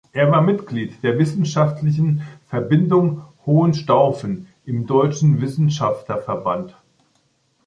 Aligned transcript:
Er 0.13 0.31
war 0.31 0.41
Mitglied 0.41 1.03
der 1.03 1.19
Wissenschaftlichen 1.19 2.23
Verbindung 2.47 3.21
Hohenstaufen 3.45 4.47
im 4.65 4.87
Deutschen 4.87 5.41
Wissenschafter-Verband. 5.41 6.75